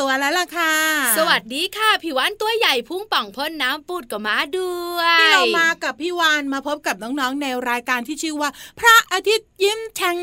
[0.00, 0.74] ตัวแล้วล่ะค่ะ
[1.18, 10.18] สวัสดีค่ะผิววันตัวใหญ่พุ่งป่องพ่นน้ำปูดกับม้าด้วยพี่เรามากับพี่วานมาพบกับน้องๆในรายการที่ชื่อว่า พระอาทิตย์ยิ้มแฉ่ง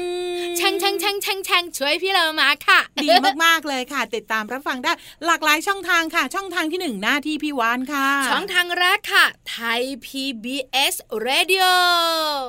[0.58, 3.08] แช่งแช่งแช่งแช่งแช่งช่วยพี่เรามาค่ะ ดี
[3.46, 4.92] มากๆเลยค่ะ ติดตามรับฟังได้
[5.26, 10.94] หลากหลายช่องทางค่ะ ช่องทางที่หนึ่งหน้าที่พี่วานค่ะ ช่องทางแรกค่ะ ไทย PBS
[11.28, 11.66] Radio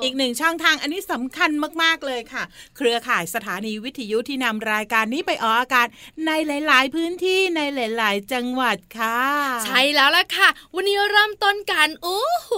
[0.04, 1.50] อีกหนึ่งช่องทางอันนี้สำคัญ
[1.82, 2.42] มากๆเลยค่ะ
[2.76, 5.88] เครือข่ายสถานีวิทยุที่นำรายการนี้ไปออกอากาศ
[6.26, 9.20] ในหลาย ๆ พื้นที่ในหลาย ๆ จังหวัดค่ะ
[9.64, 12.50] ใช่แล้วล่ะค่ะ วันนี้เริ่มต้นกันโอ้โห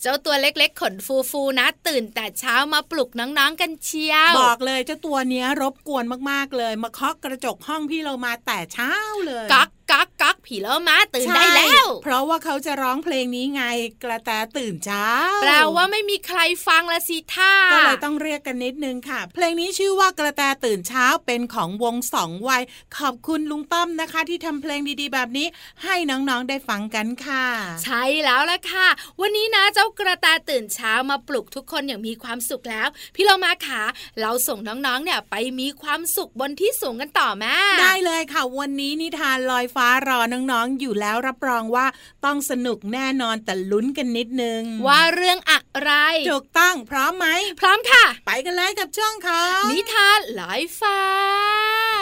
[0.00, 0.94] เจ้าตัวเล็กๆ ขน
[1.30, 8.92] ฟูๆนะ ตื่นแต่เช้ามาปลุกน้องๆกันเชียวบอกเลยเจ้าตัวเนี้ยรบกวนมากๆเลย มาเคาะกระจกห้องพี่เรามาแต่เช้า
[9.26, 13.62] เลยกัก กักกักผีแล้วมาตื่นใช่ได้แล้ว เพราะว่าเขาจะร้องเพลงนี้ไง
[14.04, 15.08] กระแตตื่นเช้า
[15.42, 22.62] แปลว่าไม่มีใครฟังละสิท่าก็เลยต้องเรียกกันนิดนึงค่ะ เพลงนี้ชื่อว่ากระแตตื่นเช้าเป็นของวงสองวัย
[22.98, 25.46] ขอบคุณลุงต้อมนะคะ ที่ทำเพลงดีๆ แบบนี้
[25.84, 27.44] ให้น้องๆได้ฟังกันค่ะ
[27.84, 28.86] ใช่แล้วล่ะค่ะ
[29.20, 33.82] วันนี้นะเจ้ากระแตตื่นเช้ามาปลุกทุกคนอย่างมีความสุขแล้ว พี่เรามาขา
[34.20, 41.86] เราส่งน้องๆเนี่ยไปมีความสุขบนที่สูงกันต่อแม่ได้เลยค่ะ วันนี้นิทานลอยฟ้ารอน้องๆอยู่แล้วรับรองว่า
[42.24, 45.92] ต้องสนุกแน่นอนแต่ลุ้นกันนิดนึง ว่าเรื่องอะไร
[46.30, 47.26] ถูกต้องพร้อมไหม
[47.60, 51.00] พร้อมค่ะ ไปกันเลยกับช่วงของนิทานลอยฟ้า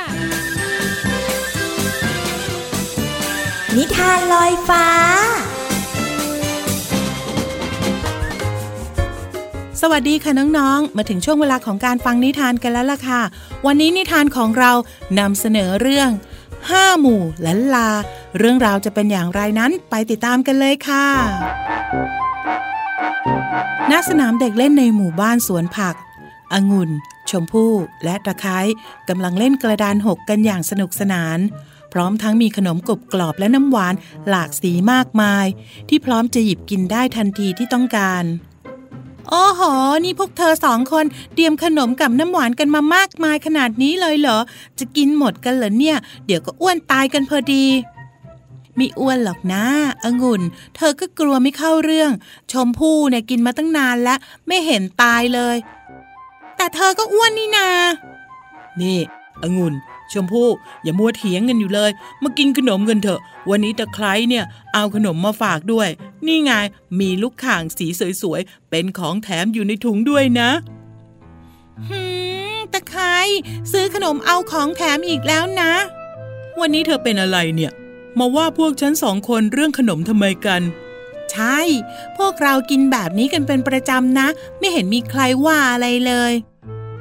[0.09, 0.11] น
[3.77, 4.87] นิทานลอยฟ้า
[9.81, 13.21] สวัสดีค่ะน้องๆ มาถึงช่วงเวลาของการฟังนิทานกันแล้วล่ะค่ะ
[13.67, 14.73] วันนี้นิทานของเรา
[15.19, 16.11] นำเสนอเรื่อง
[16.71, 17.91] ห้าหมู่ลันลา
[18.39, 21.07] เรื่องราวจะเป็นอย่างไรนั้นไปติดตามกันเลยค่ะ
[23.91, 25.95] ณสนามเด็กเล่นในหมู่บ้านสวนผัก
[26.53, 26.91] องุ่น
[27.31, 27.73] ชมพู่
[28.05, 28.59] และตะไคร้
[29.09, 31.39] กำลังเล่นกระดานหกกันอย่างสนุกสนาน
[31.93, 33.95] พร้อมทั้งมีขนมกรุบกรอบและน้ำหวาน
[34.29, 35.47] หลากสีมากมาย
[35.89, 38.25] ที่พร้อมจะหยิบกินได้ทันทีที่ต้องการ
[39.31, 39.61] โอ้โห
[40.05, 41.05] นี่พวกเธอสองคน
[41.35, 44.39] เตรียมขนมกับน้ำหวานกันมามากมายขนาดนี้เลยเหรอ
[44.79, 47.67] จะกินหมดกันเหรอเนี่ย เดี๋ยวก็อ้วนตายกันพอดี
[48.79, 49.65] มีอ้วนหรอกนะ
[50.05, 50.43] องุ่น
[50.77, 52.11] เธอก็กลัวไม่เข้าเรื่อง
[52.53, 55.57] ชมพู่เนี่ยกินมาตั้งนานแล้ว ไม่เห็นตายเลย
[56.57, 57.69] แต่เธอก็อ้วนนี่นา
[58.81, 58.99] นี่
[59.43, 59.75] องุ่น
[60.15, 60.49] ชมพู่
[60.83, 61.91] อย่ามัวเถียงกันอยู่เลย
[62.23, 63.21] มากินขนมกันเถอะ
[63.51, 64.45] วันนี้ตะไคร้เนี่ย
[64.75, 65.89] เอาขนมมาฝากด้วย
[66.27, 66.53] นี่ไง
[67.01, 67.87] มีลูกข่างสี
[68.23, 70.51] สวยๆ เป็นของแถมอยู่ในถุงด้วยนะ
[71.89, 72.03] หื
[72.57, 73.17] มตะไคร้
[73.73, 75.73] ซื้อขนมเอาของแถมอีกแล้วนะ
[76.61, 77.73] วันนี้เธอเป็นอะไรเนี่ย
[78.19, 80.63] มาว่าพวกฉันสองคนเรื่องขนมทำไมกัน
[81.33, 81.59] ใช่
[82.19, 84.27] พวกเรากินแบบนี้กันเป็นประจำนะ
[84.59, 86.33] ไม่เห็นมีใครว่าอะไรเลย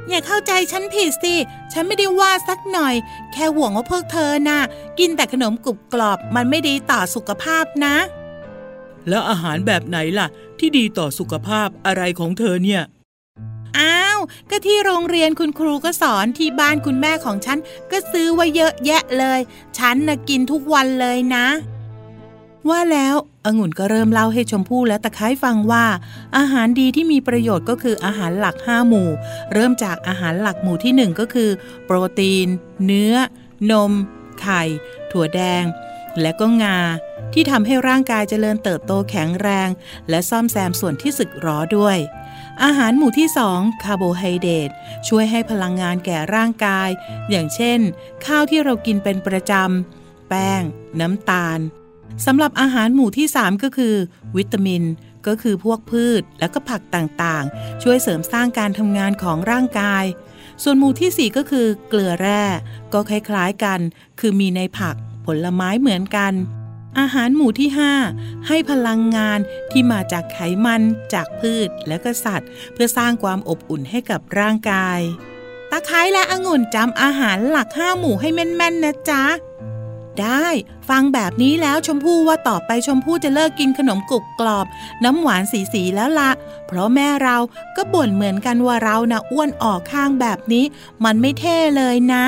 [0.09, 1.35] อย่าเข้าใจฉันผิดสิ
[1.73, 2.95] ฉันไม่ได้ว่าสักหน่อย
[3.33, 4.59] แค่ห่วงว่าพวกเธอน่ะ
[4.99, 7.95] กินแต่ขนมกรุบกรอบมันไม่ดีต่อสุขภาพนะ
[9.09, 10.27] แล้วอาหารแบบไหนล่ะ
[10.59, 12.81] ที่ดีต่อสุขภาพอะไรของเธอเนี่ย
[13.77, 14.19] อ้าว
[14.49, 17.57] ก็ที่โรงเรียนคุณครูก็สอนที่บ้านคุณแม่ของฉัน
[17.91, 19.39] ก็ซื้อไว้เยอะแยะเลย
[19.77, 21.45] ฉันน่ะกินทุกวันเลยนะ
[22.69, 23.15] ว่าแล้ว
[23.45, 25.85] องุ่นก็เริ่มเล่าให้ชมพู่และตะไคร้ฟังว่า
[26.37, 29.09] อาหารดีที่มีประโยชน์ก็คืออาหารหลักห้าหมู่
[29.53, 31.49] เริ่มจากอาหารหลักหมู่ที่หนึ่งก็คือ
[31.85, 32.47] โปรตีน
[32.85, 33.15] เนื้อ
[33.71, 33.91] นม
[34.41, 34.61] ไข่
[35.11, 35.63] ถั่วแดง
[36.21, 36.79] และก็งา
[37.33, 39.69] ที่ทำให้ร่างกายเจริญเติบโตแข็งแรง
[40.09, 41.97] และซ่อมแซมส่วนที่สึกหรอด้วย
[42.63, 44.69] อาหารหมู่ที่สองคาร์โบไฮเดรต
[45.07, 46.89] ช่วยให้พลังงานแก่ร่างกาย
[47.29, 47.79] อย่างเช่น
[48.25, 50.61] ข้าวที่เรากินเป็นประจำแป้ง
[50.99, 51.59] น้ำตาล
[52.25, 53.95] สำหรับอาหารหมู่ที่ 3 ก็คือ
[54.37, 54.83] วิตามิน
[55.27, 60.05] ก็คือพวกพืชและก็ผักต่างๆ ช่วยเสริมสร้างการทำงานของร่างกาย
[60.63, 62.43] ส่วนหมู่ที่ 4 ก็คือ เกลือแร่
[62.93, 63.79] ก็คล้ายๆกัน
[64.19, 64.95] คือมีในผัก
[65.25, 66.33] ผลไม้เหมือนกัน
[66.99, 67.69] อาหารหมู่ที่
[68.09, 69.39] 5 ให้พลังงาน
[69.71, 70.81] ที่มาจากไขมัน
[71.13, 74.99] จากพืชและก็สัตว์ เพื่อสร้างความอบอุ่นให้กับร่างกาย
[75.71, 79.23] ตะไคร้และองุ่นจำอาหารหลักห้าหมู่ให้แม่นๆนะจ๊ะ
[80.21, 80.47] ได้
[80.89, 84.65] ฟังแบบนี้แล้วชมพู่ว่าต่อไปชมพู่จะเลิกกินขนมกรุบกรอบ
[85.03, 86.31] น้ำหวานสีสีๆแล้วละ
[86.67, 87.37] เพราะแม่เรา
[87.75, 90.65] ก็บ่นเหมือนกันว่าเรานะอ้วนออกข้างแบบนี้
[91.03, 92.25] มันไม่เท่เลยนะ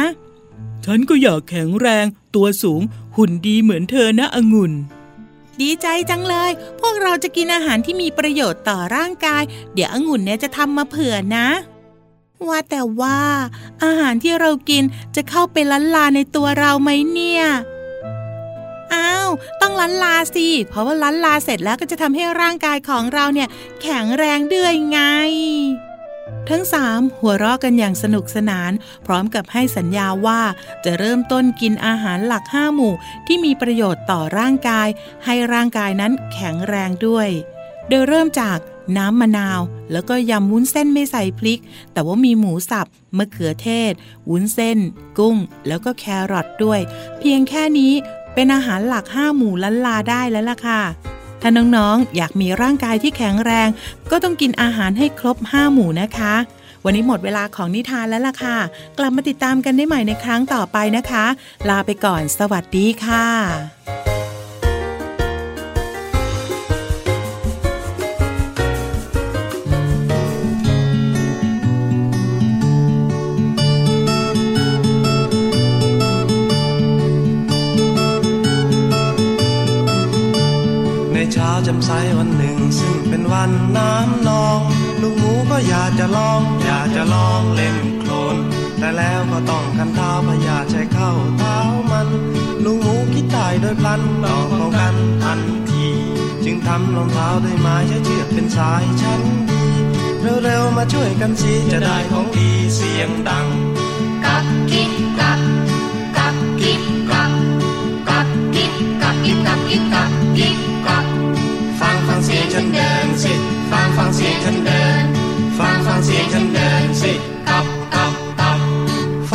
[0.86, 2.06] ฉันก็อยากแข็งแรง
[2.36, 2.82] ตัวสูง
[3.16, 4.74] หุ่นดีเหมือนเธอนะองุ่น
[5.62, 9.44] ดีใจจังเลย พวกเราจะกินอาหารที่มีประโยชน์ต่อร่างกาย
[9.74, 11.48] เดี๋ยวองุ่นเนี่ยจะทำมาเผื่อนะ
[12.48, 13.20] ว่าแต่ว่า
[13.84, 14.84] อาหารที่เรากิน
[15.16, 17.44] จะเข้าไปล้นลาในตัวเราไหมเนี่ย
[18.94, 19.30] อ้าว
[19.62, 23.50] ต้องล้านลาสิ เพราะว่าล้านลาเสร็จแล้วก็จะทำให้ร่างกายของเราเนี่ย
[23.82, 25.00] แข็งแรงด้วยไง
[26.50, 28.72] ทั้งสามหัวเราะกันอย่างสนุกสนาน
[29.06, 30.42] พร้อมกับให้สัญญาว่า
[30.86, 32.94] จะเริ่มต้นกินอาหารหลักห้าหมู่
[33.28, 34.88] ที่มีประโยชน์ต่อร่างกาย
[35.26, 37.30] ให้ร่างกายนั้นแข็งแรงด้วย
[37.90, 38.58] โดยเริ่มจาก
[38.98, 39.60] น้ำมะนาว
[39.92, 41.62] แล้วก็ยำวุ้นเส้นไม่ใส่พริก
[41.94, 43.94] แต่ว่ามีหมูสับมะเขือเทศ
[44.30, 44.78] วุ้นเส้น
[45.18, 46.80] กุ้ง แล้วก็แครอทด้วย
[47.20, 47.94] เพียงแค่นี้
[48.36, 50.82] เป็นอาหารหลักห้าหมู่ล้านลาได้แล้วล่ะค่ะ
[51.42, 53.70] ถ้าน้องๆ อยากมีร่างกายที่แข็งแรง
[54.12, 56.34] ก็ต้องกินอาหารให้ครบห้าหมู่นะคะ
[56.86, 58.58] วันนี้หมดเวลาของนิทานแล้วล่ะค่ะ
[58.98, 61.26] กลับมาติดตามกันได้ใหม่ในครั้งต่อไปนะคะ
[61.70, 84.60] ลาไปก่อน สวัสดีค่ะาจำใสวันหนึ่ง ซึ่งเป็นวันน้ำนอง
[85.02, 88.36] ลูกหมูก็อยากจะลอง อยากจะลองเล่นโคลน
[88.80, 91.58] แต่แล้วก็ต้องกันเท้าพยาใช้เข้าเท้า
[91.92, 92.08] มัน
[92.66, 95.86] ลูกหมูคิดตายโดยพลันต้องป้องกันทันที
[96.44, 99.64] จึงทำรองเท้าด้วยไม้ใช้เชือกเป็นสายชั้นดี
[100.44, 103.48] เร็วๆมาช่วยกันสิจะได้ของดีเสียงดัง
[104.26, 105.40] กับกิ๊บกับ
[106.18, 107.32] กับกิ๊บกับ
[108.10, 110.75] กับกิ๊บกับกิ๊บกับกิ๊บกับกิ๊บกับฟั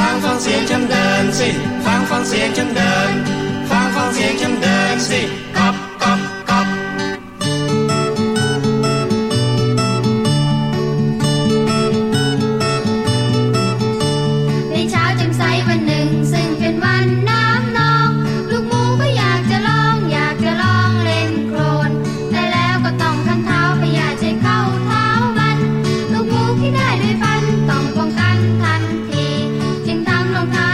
[0.06, 1.50] งฟังเสียงฉันเดินสิ
[1.86, 3.12] ฟังฟังเสียงฉันเดิน
[3.70, 5.22] ฟังฟังเสียงฉันเดินสิ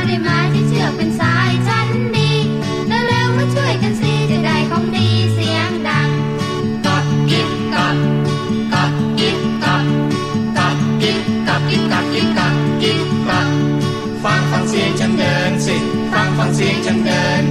[0.06, 2.30] ได้ไหมที่เชือกเป็นสายฉันดี
[3.06, 6.08] เร็วมาช่วยกันสิจะได้ของดีเสียงดัง
[6.86, 7.96] กดกิบกอด
[8.72, 9.84] กดกิบกอด
[10.56, 12.54] กดกิบกอดกิบกอดกิบกอบ
[13.26, 13.48] กด
[14.24, 15.76] ฟังฟังเสียงฉันเดินสิ
[16.12, 17.42] ฟังฟังเสียงฉันเดิน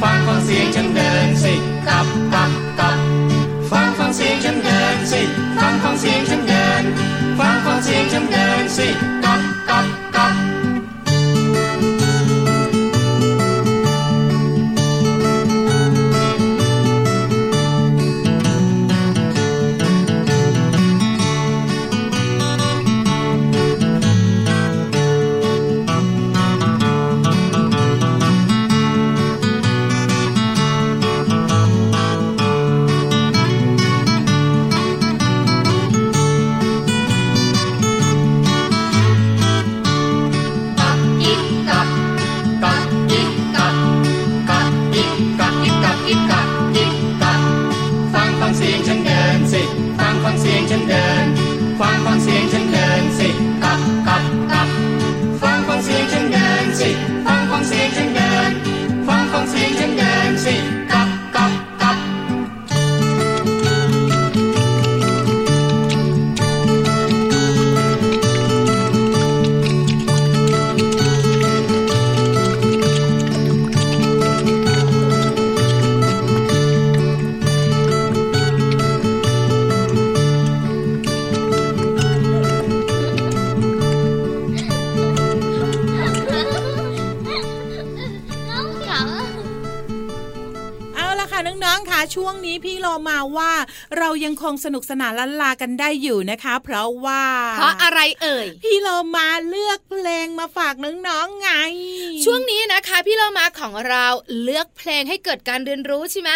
[0.00, 1.54] ฟังฟังเสียงฉันเดินสิ
[1.88, 2.98] กดกดกด
[3.70, 5.20] ฟังฟังเสียงฉันเดินสิ
[5.56, 6.82] ฟังฟังเสียงฉันเดิน
[7.38, 9.15] ฟังฟังเสียงฉันเดินสิ
[91.64, 93.52] น้องๆค่ะช่วงนี้พี่โลมาว่า
[93.98, 97.22] เรายังคงสนุกสนานลันลากันได้อยู่นะคะ เพราะว่า
[97.56, 101.50] เพราะอะไรเอ่ย พี่โลมาเลือกเพลงมาฝากน้องๆไง
[102.24, 104.06] ช่วงนี้นะคะ พี่เรามาของเรา
[104.42, 106.30] เลือกเพลงให้เกิดการเรียนรู้ใช่ไหม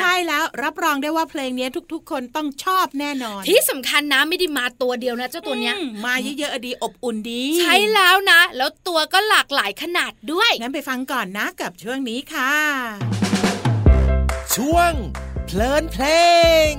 [0.00, 13.25] ใช่แล้วรับรองได้ว่าเพลงนี้ทุกๆ คนต้องชอบแน่นอน ที่สำคัญนะไม่ได้มาตัวเดียวนะ เจ้าตัวเนี้ยอืมมาเยอะๆดีอบอุ่นดี ใช่แล้วนะ แล้วตัวก็หลากหลายขนาดด้วยงั้นไปฟังก่อนนะกับช่วงนี้ค่ะ
[14.56, 14.92] ช่วง
[15.46, 16.04] เพลินเพล
[16.70, 16.72] ง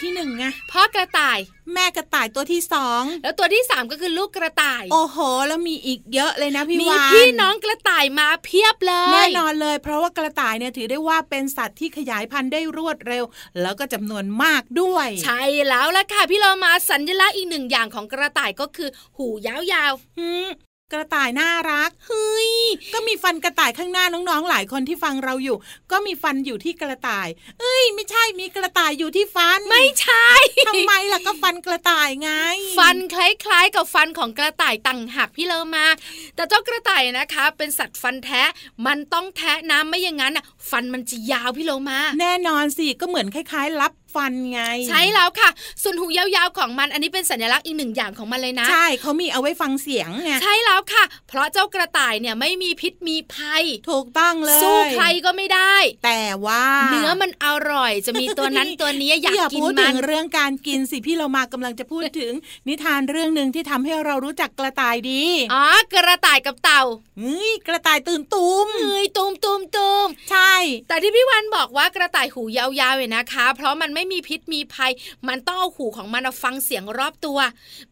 [0.00, 1.38] ที่หนึ่งไงพ่อกระต่าย
[1.74, 13.24] แม่กระต่ายตัวที่สองแล้วตัวที่สามก็คือลูกกระต่าย โอ้โห แล้วมีอีกเยอะเลยนะพี่มีวานพี่น้องกระต่ายมาเพียบเลยแน่นอนเลย เพราะว่ากระต่ายเนี่ยถือได้ว่าเป็นสัตว์ที่ขยายพันธุ์ได้รวดเร็ว
[13.60, 20.48] แล้วก็จำนวนมากด้วย ใช่แล้วล่ะค่ะพี่เรามาสัญลักษณ์อีกหนึ่งอย่างของกระต่ายก็คือ หูยาวหืม
[20.94, 22.50] กระต่ายน่ารักเฮ้ย
[22.92, 25.56] ก็มีฟันกระต่ายข้างหน้าน้องๆ หลายคนที่ฟังเราอยู่
[25.90, 27.28] ก็มีฟันอยู่ที่กระต่าย
[27.60, 30.28] เอ้ย ไม่ใช่มีกระต่ายอยู่ที่ฟันๆไม่ใช่
[30.68, 32.30] ทำไมล่ะก็ฟันกระต่ายไง
[32.78, 35.86] ฟันคล้ายๆ กับฟันของกระต่ายต่างหากพี่เลอมา
[36.34, 38.42] แต่เจ้ากระต่ายนะคะ เป็นสัตว์ฟันแท้
[38.86, 45.50] มันต้องแทะน้ำไม่อย่างนั้นน่ะฟันมันจะยาวพี่เลอมา แน่นอนสิก็เหมือนคล้ายๆรับฟันไง ใช่แล้วค่ะ
[45.82, 55.74] ส่วนหูยาวๆของมันอันนี้เป็นสัญลักษณ์อีกหนึ่งอย่างของมันเลยนะ ใช่เขามีเอาไว้ฟังเสียงไงใช่แล้วค่ะ เพราะเจ้ากระต่ายเนี่ยไม่มีพิษมีภัย ถูกต้องเลยสู้ใครก็ไม่ได้
[56.04, 62.32] แต่ว่า เนื้อมันอร่อยจะมีตัวนั้นตัวนี้อยากอย่ากินพูดมัถึนงเรื่องการกินสิพี่เรามากำลังจะพูดถึง
[62.68, 65.22] นิทานเรื่องหนึ่งที่ทำให้เรารู้จักกระต่ายดี
[65.54, 66.82] อ๋อกระต่ายกับเต่า
[67.18, 70.54] เฮ้ยกระต่ายตื่นตูมเฮ้ยตูมตูมตูมใช่
[70.88, 74.92] แต่ที่พี่วันบอกว่ากระต่ายหูยาวๆเนี่ยนะคะ เพราะมันไม่มีพิษมีภัย
[75.28, 77.38] มันต้องเอาหูของมันมาฟังเสียงรอบตัว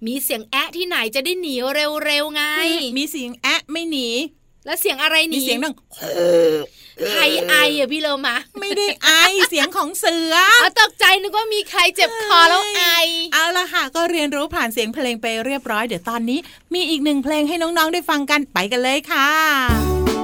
[0.06, 2.42] มีเสียงแอะที่ไหนจะได้หนีเร็วๆไง
[2.98, 4.08] มีเสียงแอะไม่หนี
[4.66, 5.74] แล้วเสียงอะไรหนีมีเสียงดัง
[7.10, 9.10] ใครไออะพี่เลมาไม่ได้ไอ
[9.50, 12.82] เสียงของเสือเอาตกใจนึกว่ามีใครเจ็บคอแล้วไอ
[13.34, 16.38] เอาละค่ะ ก็เรียนรู้ผ่านเสียงเพลงไปเรียบร้อย เดี๋ยวตอนนี้
[16.74, 20.15] มีอีกหนึ่งเพลงให้น้องๆได้ฟังกันไปกันเลยค่ะ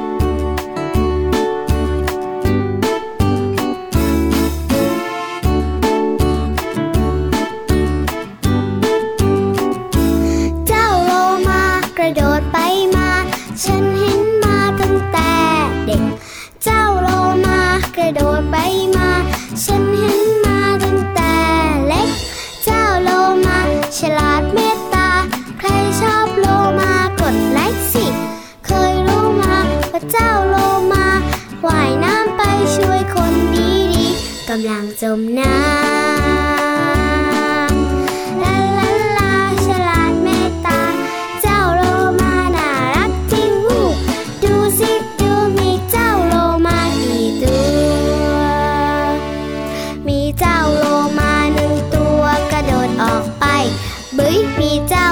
[35.18, 39.32] มน้ำลาลาลา
[39.66, 40.80] ฉลาดเมตตา
[41.42, 41.82] เจ้าโล
[42.20, 43.80] มาน่ารักจริงหู
[44.42, 46.34] ดูสิดูมีเจ้าโล
[46.66, 47.56] มากี่ตั
[48.32, 48.36] ว
[50.06, 50.84] มีเจ้าโล
[51.18, 52.22] มาหนึ่งตัว
[52.52, 53.44] กระโดดออกไป
[54.16, 55.11] บึ้ยมีเจ้าโลม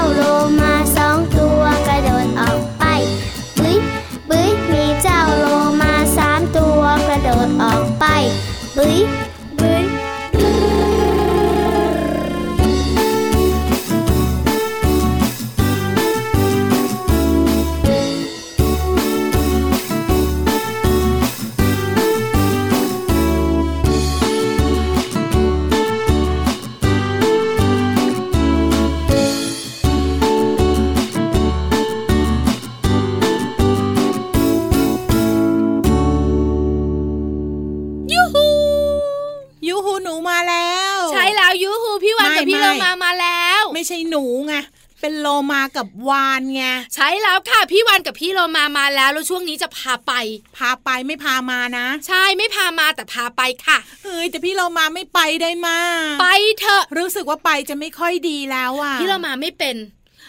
[44.51, 44.57] ไง
[45.01, 46.63] เป็นโลมากับวานไง
[46.95, 50.13] ใช่แล้วค่ะ พี่วันกับพี่โลมามาแล้วแล้วช่วงนี้จะพาไป
[50.57, 55.77] พาไปไม่พามานะ ใช่ไม่พามาแต่พาไปค่ะเฮ้ยแต่พี่โลมาไม่ไปได้มา
[56.21, 56.27] ไป
[56.59, 59.75] เถอะรู้สึกว่าไปจะไม่ค่อยดีแล้วอะพี่โลมาไม่เป็น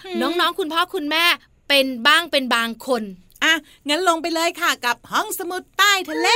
[0.05, 1.25] อืมน้องๆคุณพ่อคุณแม่
[1.69, 3.03] เป็นบ้างเป็นบางคน
[3.45, 3.53] อะ
[3.89, 6.29] งั้นลงไปเลยค่ะกับห้องสมุดใต้ทะเล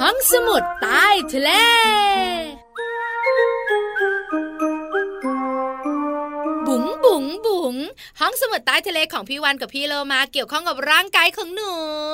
[0.00, 1.50] ห้องสมุดใต้ทะเล
[7.34, 7.74] บุ๋งบุ๋ง
[8.20, 11.72] ห้องสมุดใต้ทะเลของพี่วันกับพี่โลมาเกี่ยวข้องกับร่างกายของหนู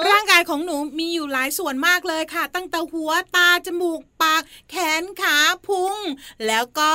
[0.09, 5.97] ร่างกายของหนูมีอยู่หลายส่วนมากเลยค่ะ ตั้งแต่หัวตาจมูกปากแขนขาพุง
[6.47, 6.95] แล้วก็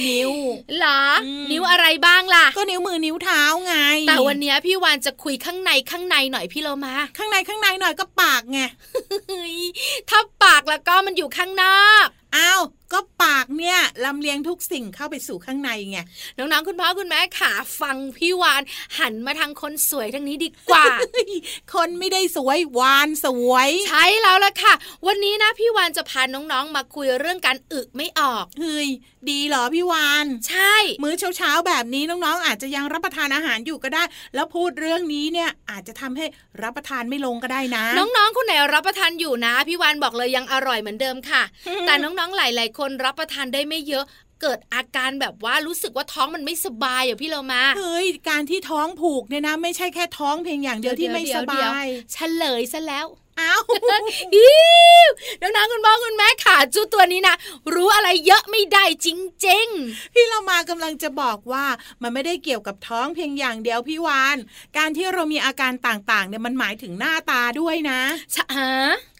[0.00, 0.32] นิ้ว
[0.76, 3.74] เหรออมนิ้วอะไรบ้างล่ะ ก็นิ้วมือนิ้วเท้าไง
[4.08, 8.60] แต่วันเนี้ยพี่วานจะคุยข้างในข้างในหน่อยพี่โลมา ข้างในข้างในหน่อยก็ปากไง
[9.28, 9.58] เฮ้ย
[10.10, 12.06] ถ้าปากแล้วก็มันอยู่ข้างนอก
[12.36, 12.60] อ้าว
[12.92, 15.98] ก็ปากเนี่ยลำเลียงทุกสิ่งเข้าไปสู่ข้างในไง
[16.38, 18.62] น้องๆคุณพ่อคุณแม่ขาฟังพี่วาน
[18.98, 20.84] หันมาทางคนสวยทางนี้ดีกว่า
[21.74, 24.74] คนไม่ได้สวยวานสวย ใช่แล้วล่ะค่ะ
[25.06, 28.88] วันนี้นะพี่วานจะพาน้องๆมาคุยเรื่องการอึไม่ออกเฮ้ย
[29.30, 34.02] ดีเหรอพี่วานใช่ มื้อเช้าๆแบบนี้น้องๆอาจจะยังรับประทานอาหารอยู่ก็ได้
[34.34, 36.24] แล้วพูดเรื่องนี้เนี่ยอาจจะทำให้
[36.62, 41.42] รับประทานไม่ลงก็ได้นะ น้องๆคนไหนรับประทานอยู่นะพี่วานบอกเลยยังอร่อยเหมือนเดิมค่ะ
[41.86, 44.04] แต่น้องๆหลาย ๆ คนรับประทานได้ไม่เยอะ
[44.42, 53.06] เกิดอาการแบบว่ารู้สึกว่าท้องมันไม่สบายอะพี่เรามาเฮ้ยการที่ท้องผูกเนี่ยนะ ไม่ใช่แค่ท้องเพียงอย่างเดียวที่ไม่สบายเฉลยซะแล้ว
[53.40, 53.62] อ้าว
[54.34, 54.54] อิ้
[55.08, 57.36] วน้องๆคุณพ่อคุณแม่ขาจูตัวนี้นะ
[57.74, 59.08] รู้อะไรเยอะไม่ได้จ
[59.46, 59.68] ริง
[60.14, 61.64] พี่เรามากำลังจะบอกว่า
[62.02, 64.36] มันไม่ได้เกี่ยวกับท้องเพียงอย่างเดียวพี่วาน
[64.76, 68.72] การที่เรามีอาการต่างๆเนี่ยมันหมายถึงหน้าตาด้วยนะๆชะฮะ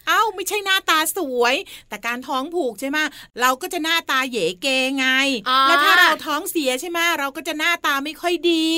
[0.08, 1.54] เอ้าไม่ใช่หน้าตาสวย
[1.88, 2.98] แต่การท้องผูกใช่ไหม
[3.40, 4.66] เราก็จะหน้าตาเหยเก
[4.98, 5.06] ไง
[5.48, 8.68] อ๋อแล้วถ้าเราท้องเสียใช่ไหมเราก็จะหน้าตาไม่ค่อยดี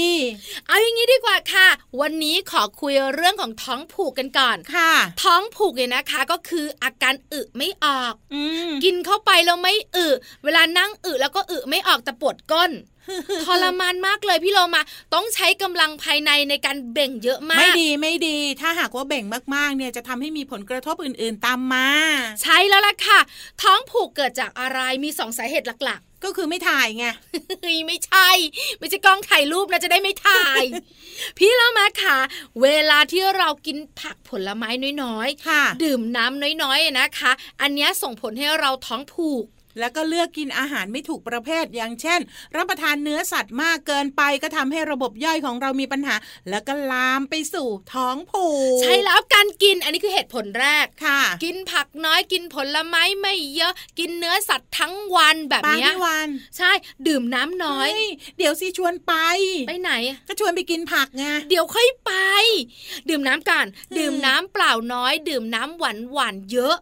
[0.67, 1.69] เอาอย่างนี้ดีกว่าค่ะ
[2.01, 10.07] วันนี้ขอคุยเรื่องของท้องผูกกันก่อนค่ะ ท้องผูกเนี่ยนะคะก็คืออาการอึไม่ออกอืมกินเข้าไปแล้วไม่อึ
[10.45, 12.73] เวลานั่งอึแล้วก็อึไม่ออกแต่ปวดก้น
[13.47, 14.83] ทรมานมากเลยพี่โลมา
[15.15, 21.89] ต้องใช้กำลังภายในในการเบ่งเยอะมาก ไม่ดีไม่ดี ถ้าหากว่าเบ่งมากๆ เนี่ยจะทำให้มีผลกระทบอื่นๆตามมา
[22.43, 23.21] ใช่แล้วล่ะค่ะ
[23.63, 28.29] ท้องผูกเกิดจากอะไรมีสองสาเหตุหลักก็คือไม่ถ่ายไงๆเฮ้ยไม่ใช่
[28.79, 30.63] ไม่ใช่กล้องถ่ายรูปนะจะได้ไม่ถ่าย
[31.39, 32.19] พี่โลมาค่ะ
[32.63, 34.69] เวลาที่เรากินผักผลไม้
[35.03, 39.45] น้อยค่ะๆดื่มน้ำน้อยๆนะคะ อันเนี้ยส่งผลให้เราท้องผูก
[39.81, 42.21] แล้วก็เลือกกินอาหารไม่ถูกประเภทอย่างเช่น
[42.57, 46.15] รับประทานเนื้อสัตว์มากเกินไปก็ทำให้ระบบย่อยของเรามีปัญหา
[46.51, 48.47] แล้วก็ลามไปสู่ท้องผู
[48.79, 56.71] กใช่แล้วการกินอันนี้คือเหตุผลแรกค่ะ กินผักน้อยกินผลไม้ไม่เยอะกินเนื้อสัตว์ทั้งวันแบบปาเนี้ยพี่วัน ใช่
[57.07, 59.15] ดื่มน้ำน้อยเฮ้ยเดี๋ยวสิชวนไป
[59.69, 59.93] ไปไหน
[60.29, 62.13] ก็ชวนไปกินผักไงเดี๋ยวค่อยไป
[63.09, 66.77] ดื่มน้ำกันอืมดื่มน้ำเปล่าน้อย ดื่มน้ำหวานหวานๆเยอะ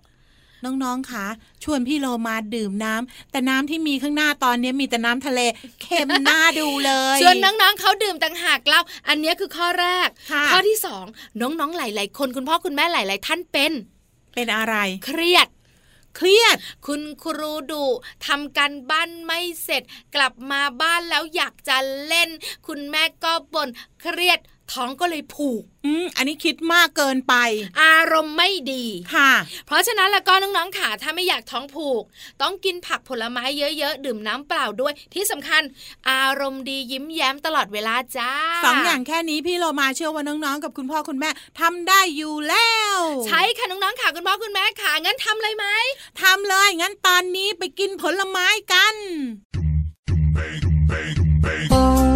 [0.64, 1.26] น้องๆคะ
[1.64, 5.40] ชวนพี่โลมาดื่มน้ำแต่น้ำที่มีข้างหน้าตอนนี้มีแต่น้ำทะเล
[5.82, 11.04] เค็มหน้าดูเลย ชวนน้องๆเขาดื่มต่างหากเล่าอันเนี้ยคือข้อแรกค่ะข้อที่สอง
[11.40, 13.72] น้องๆหลาย ๆ คนคุณพ่อคุณแม่หลาย ๆ ท่านเป็น
[14.34, 15.48] เป็นอะไร เครียด
[16.16, 17.86] เครียด คุณครูดุ
[18.26, 19.82] ทำการบ้านไม่เสร็จ
[20.14, 22.30] กลับมาบ้านแล้วอยากจะเล่น
[22.66, 23.68] คุณแม่ก็บ่น
[24.02, 24.38] เครียด
[24.72, 27.34] ท้องก็เลยผูก อืมอันนี้คิดมากเกินไป
[27.82, 29.32] อารมณ์ไม่ดีค่ะ
[29.66, 32.02] เพราะฉะนั้นแล้วก็น้องๆค่ะถ้าไม่อยากท้องผูก
[32.42, 33.44] ต้องกินผักผลไม้
[33.78, 35.62] เยอะๆ ดื่มน้ำเปล่าด้วย ที่สำคัญ
[36.10, 38.30] อารมณ์ดียิ้มแย้มตลอดเวลาจ้า
[38.64, 45.66] สองอย่างแค่นี้พี่โลมาเชื่อว่าน้องๆ กับคุณพ่อคุณแม่ทำได้อยู่แล้ว ใช่ค่ะน้องๆค่ะคุณพ่อคุณแม่ค่ะงั้นทำเลยไหม
[46.22, 48.94] ทำเลยงั้นตอนนี้ไปกินผลไม้กัน
[51.72, 52.15] ลู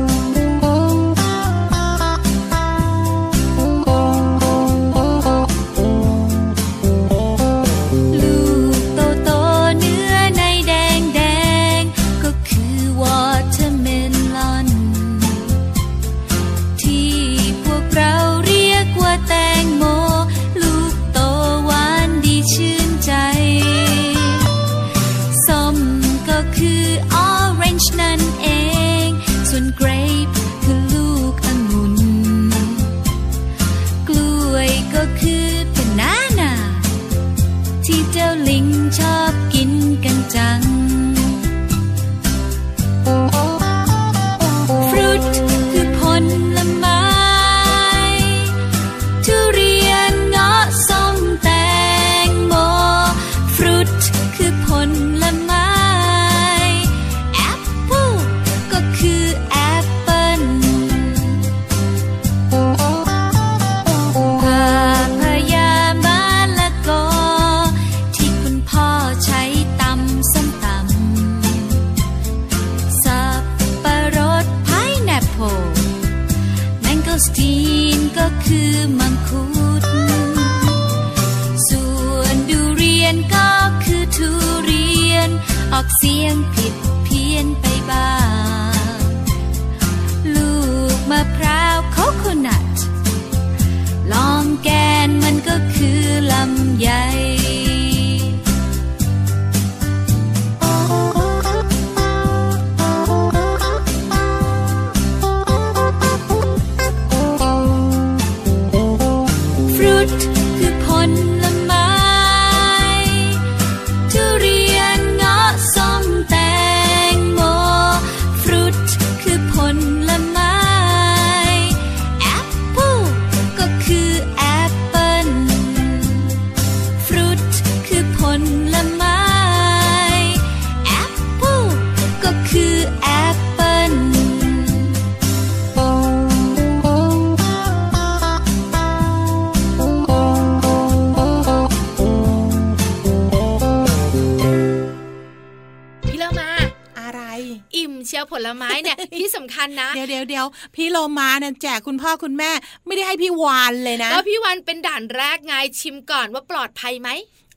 [148.57, 152.51] ไม้เนี่ยที่สำคัญนะ เดี๋ยวเดี๋ยวเดี๋ยวพี่โลมาเนี่ยแจกคุณพ่อคุณแม่
[152.87, 157.11] ไม่ได้ให้พี่วานเลยนะแล้วพี่วันเป็นด่านแรกไงชิมก่อนว่าปลอดภัยไหม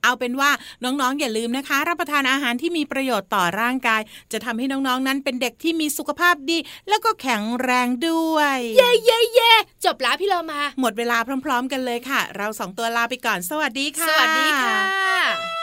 [0.03, 0.51] เอาเป็นว่า
[0.84, 4.01] น้องๆ อย่าลืมนะคะ รับประทานอาหารที่มีประโยชน์ต่อร่างกาย
[4.32, 6.58] จะทำให้น้องๆ นั้นเป็นเด็กที่มีสุขภาพดี
[6.89, 9.51] แล้วก็แข็งแรงด้วย เย่เย่เย่
[9.86, 15.62] จบแล้วพี่เรามา หมดเวลาพร้อม ๆ กันเลยค่ะ เราสองตัวลาไปก่อนสวัสดีค่ะ สวัสดีค่ะ